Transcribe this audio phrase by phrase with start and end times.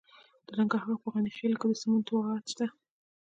[0.47, 2.65] د ننګرهار په غني خیل کې د سمنټو مواد شته.